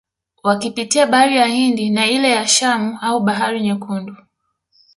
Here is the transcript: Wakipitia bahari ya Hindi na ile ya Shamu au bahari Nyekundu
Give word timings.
Wakipitia 0.43 1.07
bahari 1.07 1.37
ya 1.37 1.45
Hindi 1.47 1.89
na 1.89 2.05
ile 2.07 2.29
ya 2.29 2.47
Shamu 2.47 2.97
au 3.01 3.19
bahari 3.19 3.61
Nyekundu 3.61 4.15